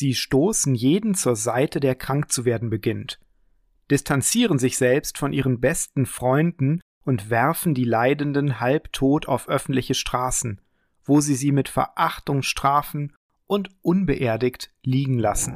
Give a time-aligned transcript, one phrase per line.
[0.00, 3.20] Sie stoßen jeden zur Seite, der krank zu werden beginnt,
[3.90, 10.58] distanzieren sich selbst von ihren besten Freunden und werfen die Leidenden halbtot auf öffentliche Straßen,
[11.04, 13.14] wo sie sie mit Verachtung strafen
[13.46, 15.52] und unbeerdigt liegen lassen.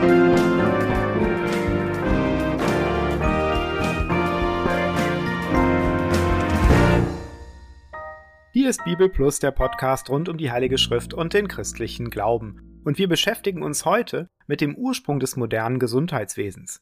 [0.00, 0.39] Hier
[8.70, 12.80] ist Bibel Plus, der Podcast rund um die Heilige Schrift und den christlichen Glauben.
[12.84, 16.80] Und wir beschäftigen uns heute mit dem Ursprung des modernen Gesundheitswesens.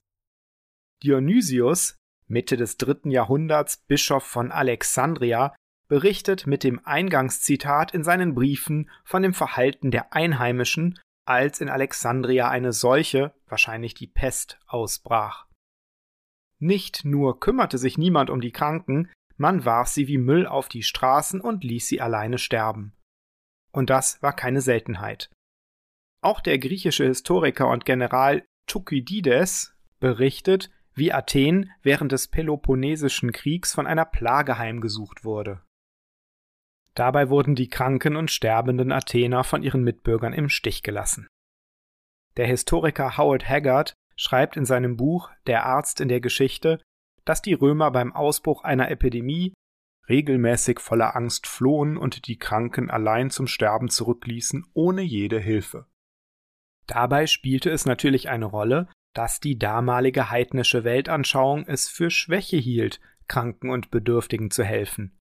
[1.03, 5.57] Dionysius, Mitte des dritten Jahrhunderts Bischof von Alexandria,
[5.89, 12.51] berichtet mit dem Eingangszitat in seinen Briefen von dem Verhalten der Einheimischen, als in Alexandria
[12.51, 15.47] eine Seuche, wahrscheinlich die Pest, ausbrach.
[16.59, 20.83] Nicht nur kümmerte sich niemand um die Kranken, man warf sie wie Müll auf die
[20.83, 22.93] Straßen und ließ sie alleine sterben.
[23.71, 25.31] Und das war keine Seltenheit.
[26.21, 33.87] Auch der griechische Historiker und General Thukydides berichtet, wie Athen während des Peloponnesischen Kriegs von
[33.87, 35.63] einer Plage heimgesucht wurde.
[36.95, 41.29] Dabei wurden die kranken und sterbenden Athener von ihren Mitbürgern im Stich gelassen.
[42.37, 46.83] Der Historiker Howard Haggard schreibt in seinem Buch Der Arzt in der Geschichte,
[47.29, 49.53] dass die Römer beim Ausbruch einer Epidemie
[50.09, 55.87] regelmäßig voller Angst flohen und die Kranken allein zum Sterben zurückließen, ohne jede Hilfe.
[56.87, 62.99] Dabei spielte es natürlich eine Rolle, dass die damalige heidnische Weltanschauung es für Schwäche hielt,
[63.27, 65.19] Kranken und Bedürftigen zu helfen.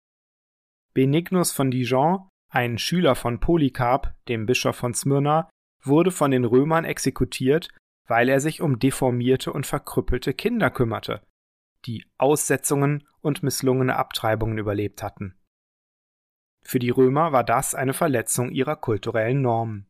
[0.93, 5.49] Benignus von Dijon, ein Schüler von Polycarp, dem Bischof von Smyrna,
[5.83, 7.67] wurde von den Römern exekutiert,
[8.07, 11.21] weil er sich um deformierte und verkrüppelte Kinder kümmerte,
[11.87, 15.35] die Aussetzungen und misslungene Abtreibungen überlebt hatten.
[16.63, 19.87] Für die Römer war das eine Verletzung ihrer kulturellen Normen.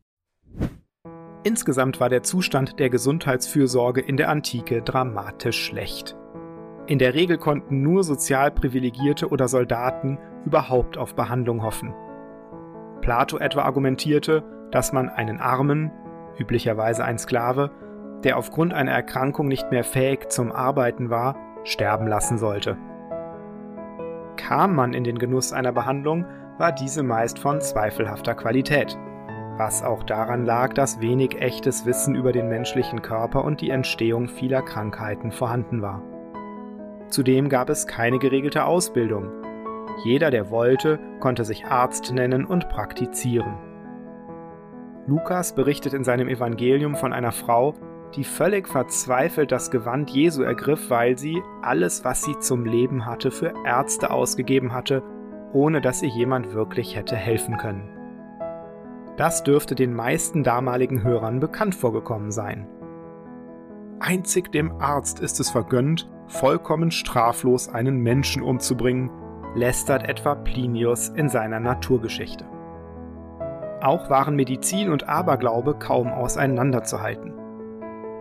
[1.42, 6.16] Insgesamt war der Zustand der Gesundheitsfürsorge in der Antike dramatisch schlecht.
[6.86, 11.94] In der Regel konnten nur sozial Privilegierte oder Soldaten überhaupt auf Behandlung hoffen.
[13.00, 15.90] Plato etwa argumentierte, dass man einen Armen,
[16.38, 17.70] üblicherweise ein Sklave,
[18.24, 21.36] der aufgrund einer Erkrankung nicht mehr fähig zum Arbeiten war,
[21.68, 22.76] sterben lassen sollte.
[24.36, 26.24] Kam man in den Genuss einer Behandlung,
[26.58, 28.98] war diese meist von zweifelhafter Qualität,
[29.56, 34.28] was auch daran lag, dass wenig echtes Wissen über den menschlichen Körper und die Entstehung
[34.28, 36.02] vieler Krankheiten vorhanden war.
[37.08, 39.30] Zudem gab es keine geregelte Ausbildung.
[40.04, 43.56] Jeder, der wollte, konnte sich Arzt nennen und praktizieren.
[45.06, 47.74] Lukas berichtet in seinem Evangelium von einer Frau,
[48.16, 53.30] die völlig verzweifelt das Gewand Jesu ergriff, weil sie alles, was sie zum Leben hatte,
[53.30, 55.02] für Ärzte ausgegeben hatte,
[55.52, 57.88] ohne dass ihr jemand wirklich hätte helfen können.
[59.16, 62.68] Das dürfte den meisten damaligen Hörern bekannt vorgekommen sein.
[64.00, 69.10] Einzig dem Arzt ist es vergönnt, vollkommen straflos einen Menschen umzubringen,
[69.54, 72.44] lästert etwa Plinius in seiner Naturgeschichte.
[73.80, 77.37] Auch waren Medizin und Aberglaube kaum auseinanderzuhalten.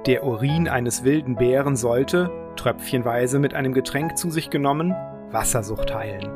[0.07, 4.93] Der Urin eines wilden Bären sollte, tröpfchenweise mit einem Getränk zu sich genommen,
[5.31, 6.31] Wassersucht heilen.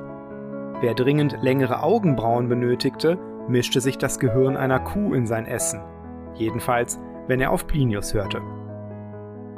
[0.81, 3.17] Wer dringend längere Augenbrauen benötigte,
[3.47, 5.79] mischte sich das Gehirn einer Kuh in sein Essen.
[6.35, 8.41] Jedenfalls, wenn er auf Plinius hörte.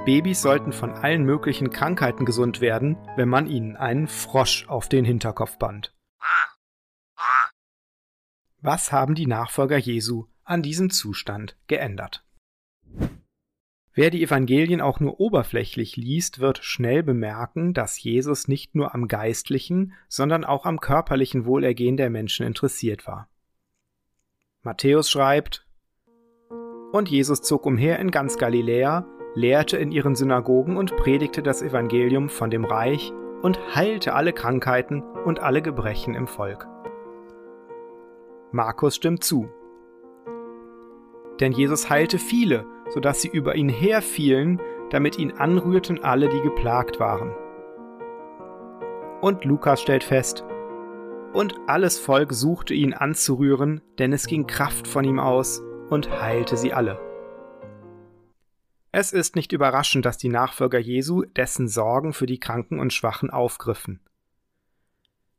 [0.05, 5.05] Babys sollten von allen möglichen Krankheiten gesund werden, wenn man ihnen einen Frosch auf den
[5.05, 5.91] Hinterkopf band.
[8.61, 12.23] Was haben die Nachfolger Jesu an diesem Zustand geändert?
[13.95, 19.07] Wer die Evangelien auch nur oberflächlich liest, wird schnell bemerken, dass Jesus nicht nur am
[19.07, 23.27] geistlichen, sondern auch am körperlichen Wohlergehen der Menschen interessiert war.
[24.63, 25.67] Matthäus schreibt,
[26.91, 29.05] Und Jesus zog umher in ganz Galiläa,
[29.35, 33.13] lehrte in ihren Synagogen und predigte das Evangelium von dem Reich
[33.43, 36.67] und heilte alle Krankheiten und alle Gebrechen im Volk.
[38.51, 39.49] Markus stimmt zu.
[41.39, 46.99] Denn Jesus heilte viele sodass sie über ihn herfielen, damit ihn anrührten alle, die geplagt
[46.99, 47.33] waren.
[49.21, 50.43] Und Lukas stellt fest,
[51.33, 56.57] und alles Volk suchte ihn anzurühren, denn es ging Kraft von ihm aus und heilte
[56.57, 56.99] sie alle.
[58.91, 63.31] Es ist nicht überraschend, dass die Nachfolger Jesu dessen Sorgen für die Kranken und Schwachen
[63.31, 63.99] aufgriffen.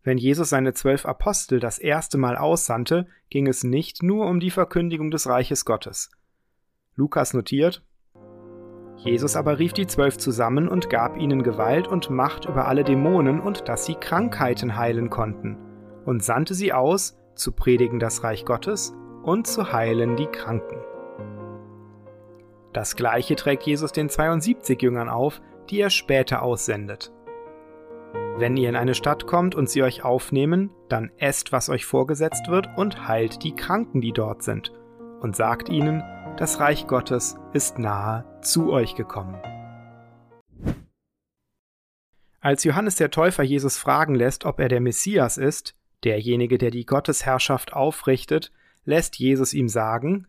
[0.02, 4.50] Wenn Jesus seine zwölf Apostel das erste Mal aussandte, ging es nicht nur um die
[4.50, 6.10] Verkündigung des Reiches Gottes,
[6.96, 7.82] Lukas notiert,
[8.96, 13.40] Jesus aber rief die Zwölf zusammen und gab ihnen Gewalt und Macht über alle Dämonen
[13.40, 15.58] und dass sie Krankheiten heilen konnten,
[16.04, 18.94] und sandte sie aus, zu predigen das Reich Gottes
[19.24, 20.78] und zu heilen die Kranken.
[22.72, 27.12] Das gleiche trägt Jesus den 72 Jüngern auf, die er später aussendet.
[28.36, 32.48] Wenn ihr in eine Stadt kommt und sie euch aufnehmen, dann esst, was euch vorgesetzt
[32.48, 34.72] wird, und heilt die Kranken, die dort sind,
[35.20, 36.02] und sagt ihnen,
[36.36, 39.36] das Reich Gottes ist nahe zu euch gekommen.
[42.40, 46.84] Als Johannes der Täufer Jesus fragen lässt, ob er der Messias ist, derjenige, der die
[46.84, 48.52] Gottesherrschaft aufrichtet,
[48.84, 50.26] lässt Jesus ihm sagen,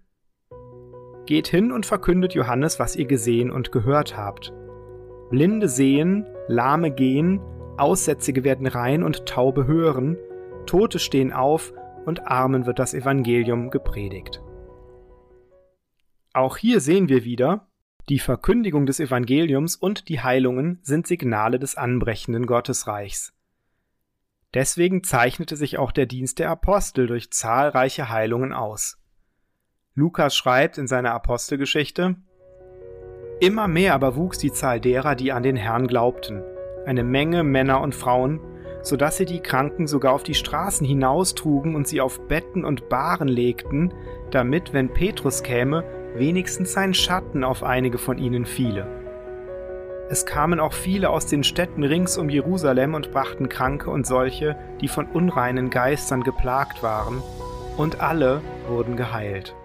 [1.26, 4.54] Geht hin und verkündet Johannes, was ihr gesehen und gehört habt.
[5.32, 7.42] Blinde sehen, Lahme gehen,
[7.78, 10.18] Aussätzige werden rein und Taube hören,
[10.68, 11.74] Tote stehen auf
[12.06, 14.45] und Armen wird das Evangelium gepredigt.
[16.36, 17.66] Auch hier sehen wir wieder,
[18.10, 23.32] die Verkündigung des Evangeliums und die Heilungen sind Signale des anbrechenden Gottesreichs.
[24.54, 28.98] Deswegen zeichnete sich auch der Dienst der Apostel durch zahlreiche Heilungen aus.
[29.94, 32.18] Lukas schreibt in seiner Apostelgeschichte
[33.40, 36.44] Immer mehr aber wuchs die Zahl derer, die an den Herrn glaubten,
[36.86, 38.42] eine Menge Männer und Frauen,
[38.82, 42.90] so dass sie die Kranken sogar auf die Straßen hinaustrugen und sie auf Betten und
[42.90, 43.94] Bahren legten,
[44.32, 48.88] damit, wenn Petrus käme, wenigstens sein Schatten auf einige von ihnen fiele.
[50.10, 54.56] Es kamen auch viele aus den Städten rings um Jerusalem und brachten Kranke und solche,
[54.80, 57.24] die von unreinen Geistern geplagt waren,
[57.78, 59.56] und alle wurden geheilt.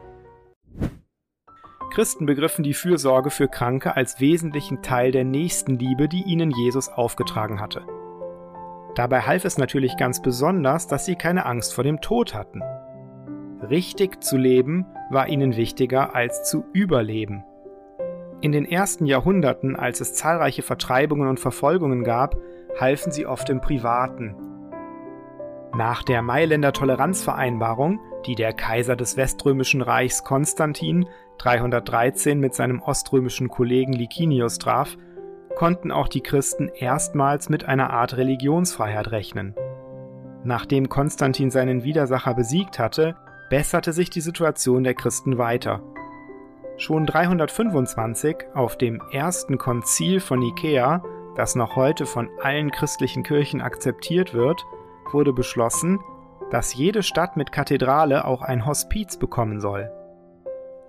[1.91, 7.61] Christen begriffen die Fürsorge für Kranke als wesentlichen Teil der Nächstenliebe, die ihnen Jesus aufgetragen
[7.61, 7.85] hatte.
[8.95, 12.63] Dabei half es natürlich ganz besonders, dass sie keine Angst vor dem Tod hatten.
[13.69, 17.45] Richtig zu leben war ihnen wichtiger als zu überleben.
[18.41, 22.37] In den ersten Jahrhunderten, als es zahlreiche Vertreibungen und Verfolgungen gab,
[22.79, 24.35] halfen sie oft im Privaten.
[25.77, 31.07] Nach der Mailänder Toleranzvereinbarung, die der Kaiser des Weströmischen Reichs Konstantin
[31.39, 34.97] 313 mit seinem oströmischen Kollegen Licinius traf,
[35.55, 39.55] konnten auch die Christen erstmals mit einer Art Religionsfreiheit rechnen.
[40.45, 43.17] Nachdem Konstantin seinen Widersacher besiegt hatte,
[43.51, 45.83] besserte sich die Situation der Christen weiter.
[46.79, 51.05] Schon 325 auf dem ersten Konzil von Nikäa,
[51.37, 54.65] das noch heute von allen christlichen Kirchen akzeptiert wird,
[55.13, 55.99] wurde beschlossen,
[56.51, 59.91] dass jede Stadt mit Kathedrale auch ein Hospiz bekommen soll.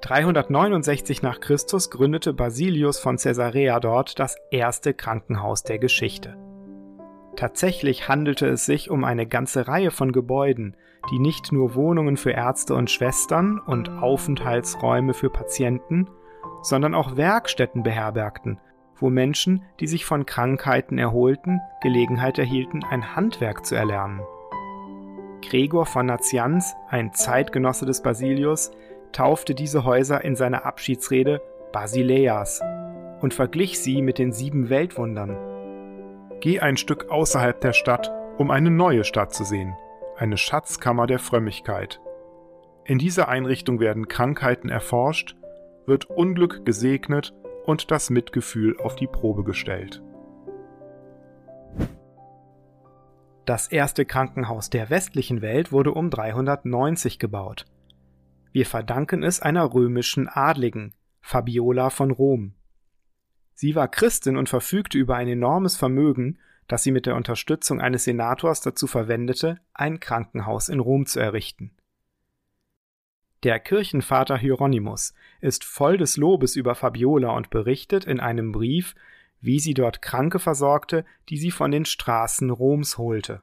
[0.01, 6.37] 369 nach Christus gründete Basilius von Caesarea dort das erste Krankenhaus der Geschichte.
[7.35, 10.75] Tatsächlich handelte es sich um eine ganze Reihe von Gebäuden,
[11.11, 16.07] die nicht nur Wohnungen für Ärzte und Schwestern und Aufenthaltsräume für Patienten,
[16.61, 18.59] sondern auch Werkstätten beherbergten,
[18.95, 24.21] wo Menschen, die sich von Krankheiten erholten, Gelegenheit erhielten, ein Handwerk zu erlernen.
[25.41, 28.71] Gregor von Nazianz, ein Zeitgenosse des Basilius,
[29.11, 31.41] taufte diese Häuser in seiner Abschiedsrede
[31.73, 32.61] Basileas
[33.21, 35.50] und verglich sie mit den sieben Weltwundern.
[36.41, 39.75] Geh ein Stück außerhalb der Stadt, um eine neue Stadt zu sehen,
[40.17, 42.01] eine Schatzkammer der Frömmigkeit.
[42.83, 45.35] In dieser Einrichtung werden Krankheiten erforscht,
[45.85, 47.35] wird Unglück gesegnet
[47.65, 50.01] und das Mitgefühl auf die Probe gestellt.
[53.45, 57.65] Das erste Krankenhaus der westlichen Welt wurde um 390 gebaut.
[58.51, 62.55] Wir verdanken es einer römischen Adligen, Fabiola von Rom.
[63.53, 68.05] Sie war Christin und verfügte über ein enormes Vermögen, das sie mit der Unterstützung eines
[68.05, 71.71] Senators dazu verwendete, ein Krankenhaus in Rom zu errichten.
[73.43, 78.93] Der Kirchenvater Hieronymus ist voll des Lobes über Fabiola und berichtet in einem Brief,
[79.41, 83.41] wie sie dort Kranke versorgte, die sie von den Straßen Roms holte.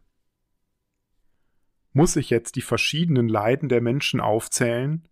[1.92, 5.08] Muss ich jetzt die verschiedenen Leiden der Menschen aufzählen?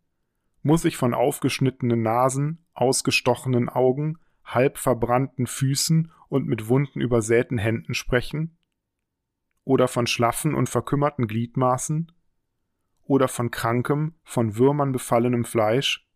[0.63, 7.95] Muss ich von aufgeschnittenen Nasen, ausgestochenen Augen, halb verbrannten Füßen und mit Wunden übersäten Händen
[7.95, 8.57] sprechen?
[9.65, 12.13] Oder von schlaffen und verkümmerten Gliedmaßen?
[13.05, 16.07] Oder von krankem, von Würmern befallenem Fleisch?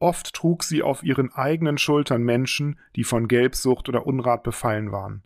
[0.00, 5.24] Oft trug sie auf ihren eigenen Schultern Menschen, die von Gelbsucht oder Unrat befallen waren.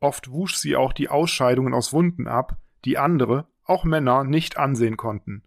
[0.00, 4.96] Oft wusch sie auch die Ausscheidungen aus Wunden ab, die andere, auch Männer, nicht ansehen
[4.96, 5.42] konnten.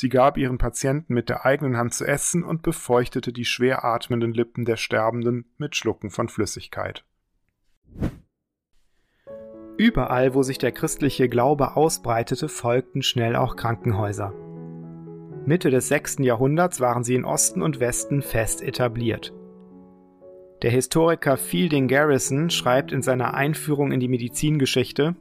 [0.00, 4.32] Sie gab ihren Patienten mit der eigenen Hand zu essen und befeuchtete die schwer atmenden
[4.32, 7.04] Lippen der Sterbenden mit Schlucken von Flüssigkeit.
[9.76, 14.32] Überall, wo sich der christliche Glaube ausbreitete, folgten schnell auch Krankenhäuser.
[15.46, 16.18] Mitte des 6.
[16.20, 19.34] Jahrhunderts waren sie in Osten und Westen fest etabliert.
[20.62, 25.16] Der Historiker Fielding Garrison schreibt in seiner Einführung in die Medizingeschichte,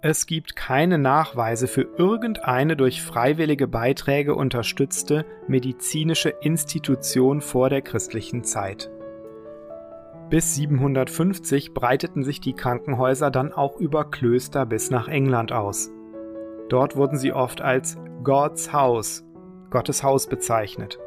[0.00, 8.44] es gibt keine Nachweise für irgendeine durch freiwillige Beiträge unterstützte medizinische Institution vor der christlichen
[8.44, 8.90] Zeit.
[10.30, 15.90] Bis 750 breiteten sich die Krankenhäuser dann auch über Klöster bis nach England aus.
[16.68, 19.24] Dort wurden sie oft als God's House,
[19.70, 21.00] Gottes Haus bezeichnet.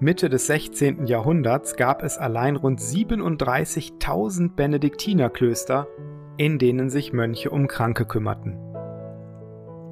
[0.00, 1.06] Mitte des 16.
[1.06, 5.86] Jahrhunderts gab es allein rund 37.000 Benediktinerklöster,
[6.38, 8.58] in denen sich Mönche um Kranke kümmerten.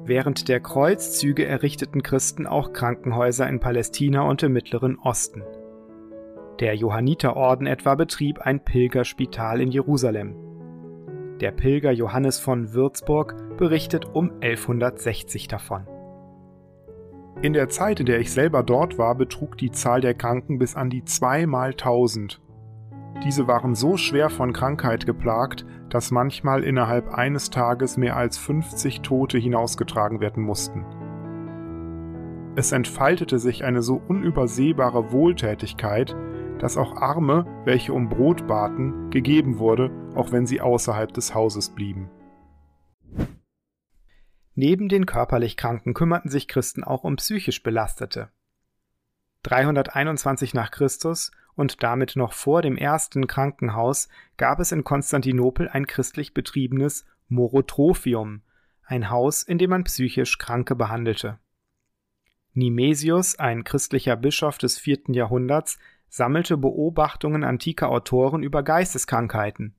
[0.03, 5.43] Während der Kreuzzüge errichteten Christen auch Krankenhäuser in Palästina und im Mittleren Osten.
[6.59, 10.35] Der Johanniterorden etwa betrieb ein Pilgerspital in Jerusalem.
[11.41, 15.87] Der Pilger Johannes von Würzburg berichtet um 1160 davon.
[17.41, 20.75] In der Zeit, in der ich selber dort war, betrug die Zahl der Kranken bis
[20.75, 22.39] an die zweimal tausend.
[23.23, 29.01] Diese waren so schwer von Krankheit geplagt, dass manchmal innerhalb eines Tages mehr als 50
[29.01, 30.85] Tote hinausgetragen werden mussten.
[32.57, 36.15] Es entfaltete sich eine so unübersehbare Wohltätigkeit,
[36.59, 41.69] dass auch Arme, welche um Brot baten, gegeben wurde, auch wenn sie außerhalb des Hauses
[41.69, 42.09] blieben.
[44.53, 48.29] Neben den körperlich Kranken kümmerten sich Christen auch um psychisch Belastete.
[49.43, 55.87] 321 nach Christus und damit noch vor dem ersten Krankenhaus gab es in Konstantinopel ein
[55.87, 58.41] christlich betriebenes Morotrophium,
[58.83, 61.39] ein Haus, in dem man psychisch Kranke behandelte.
[62.53, 69.75] Nimesius, ein christlicher Bischof des vierten Jahrhunderts, sammelte Beobachtungen antiker Autoren über Geisteskrankheiten,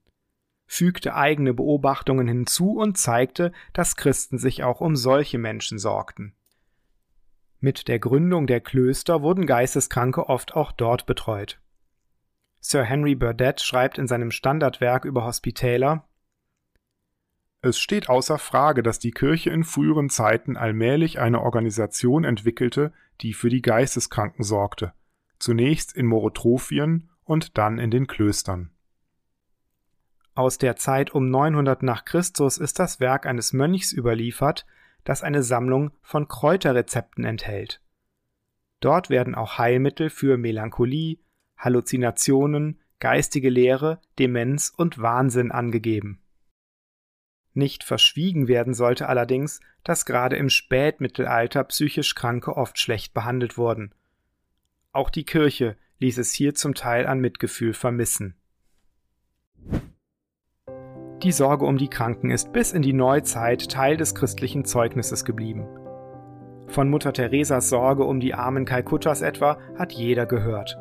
[0.67, 6.35] fügte eigene Beobachtungen hinzu und zeigte, dass Christen sich auch um solche Menschen sorgten.
[7.61, 11.59] Mit der Gründung der Klöster wurden Geisteskranke oft auch dort betreut.
[12.69, 16.03] Sir Henry Burdett schreibt in seinem Standardwerk über Hospitäler
[17.63, 23.35] Es steht außer Frage, dass die Kirche in früheren Zeiten allmählich eine Organisation entwickelte, die
[23.35, 24.93] für die Geisteskranken sorgte,
[25.39, 28.73] zunächst in Morotrophien und dann in den Klöstern.
[30.35, 34.67] Aus der Zeit um 900 nach Christus ist das Werk eines Mönchs überliefert,
[35.05, 37.81] das eine Sammlung von Kräuterrezepten enthält.
[38.81, 41.19] Dort werden auch Heilmittel für Melancholie,
[41.57, 46.21] Halluzinationen, geistige Lehre, Demenz und Wahnsinn angegeben.
[47.55, 53.95] Nicht verschwiegen werden sollte allerdings, dass gerade im Spätmittelalter psychisch Kranke oft schlecht behandelt wurden–
[54.97, 58.35] auch die Kirche ließ es hier zum Teil an Mitgefühl vermissen.
[61.23, 65.67] Die Sorge um die Kranken ist bis in die Neuzeit Teil des christlichen Zeugnisses geblieben.
[66.69, 70.79] Von Mutter Teresas Sorge um die armen Kalkuttas etwa hat jeder gehört.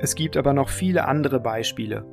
[0.00, 2.04] Es gibt aber noch viele andere Beispiele.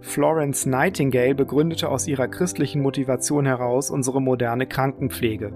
[0.00, 5.52] Florence Nightingale begründete aus ihrer christlichen Motivation heraus unsere moderne Krankenpflege.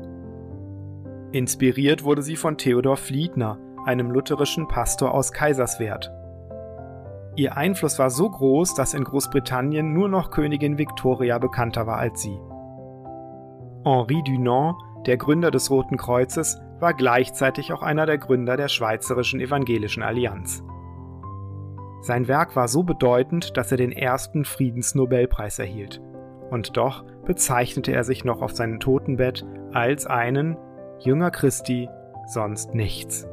[1.32, 6.12] Inspiriert wurde sie von Theodor Fliedner, einem lutherischen Pastor aus Kaiserswerth.
[7.34, 12.22] Ihr Einfluss war so groß, dass in Großbritannien nur noch Königin Victoria bekannter war als
[12.22, 12.38] sie.
[13.84, 19.40] Henri Dunant, der Gründer des Roten Kreuzes, war gleichzeitig auch einer der Gründer der Schweizerischen
[19.40, 20.62] Evangelischen Allianz.
[22.00, 26.00] Sein Werk war so bedeutend, dass er den ersten Friedensnobelpreis erhielt.
[26.50, 30.56] Und doch bezeichnete er sich noch auf seinem Totenbett als einen
[31.00, 31.88] Jünger Christi,
[32.26, 33.26] sonst nichts.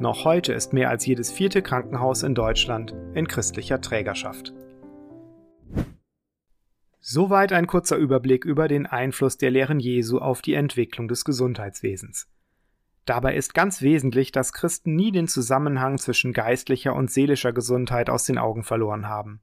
[0.00, 4.52] Noch heute ist mehr als jedes vierte Krankenhaus in Deutschland in christlicher Trägerschaft.
[7.00, 12.28] Soweit ein kurzer Überblick über den Einfluss der Lehren Jesu auf die Entwicklung des Gesundheitswesens.
[13.08, 18.24] Dabei ist ganz wesentlich, dass Christen nie den Zusammenhang zwischen geistlicher und seelischer Gesundheit aus
[18.24, 19.40] den Augen verloren haben.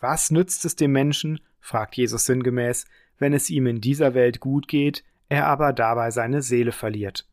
[0.00, 2.86] Was nützt es dem Menschen, fragt Jesus sinngemäß,
[3.18, 7.28] wenn es ihm in dieser Welt gut geht, er aber dabei seine Seele verliert?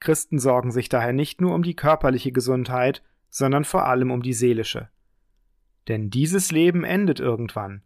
[0.00, 4.32] Christen sorgen sich daher nicht nur um die körperliche Gesundheit, sondern vor allem um die
[4.32, 4.88] seelische.
[5.88, 7.82] Denn dieses Leben endet irgendwann.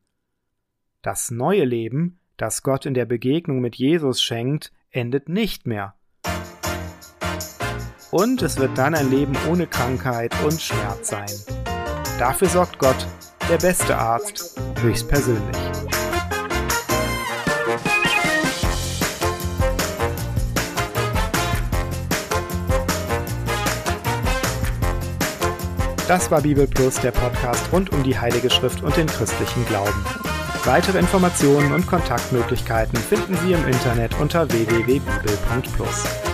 [1.02, 5.96] Das neue Leben, das Gott in der Begegnung mit Jesus schenkt, endet nicht mehr.
[8.12, 11.30] Und es wird dann ein Leben ohne Krankheit und Schmerz sein.
[12.18, 13.06] Dafür sorgt Gott,
[13.50, 15.56] der beste Arzt, höchstpersönlich.
[26.06, 30.04] Das war Bibel Plus, der Podcast rund um die Heilige Schrift und den christlichen Glauben.
[30.66, 36.31] Weitere Informationen und Kontaktmöglichkeiten finden Sie im Internet unter www.bibel.plus.